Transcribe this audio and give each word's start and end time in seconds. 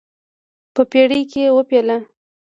په 0.73 0.81
پړي 0.91 1.21
کې 1.31 1.53
وپېله. 1.57 1.97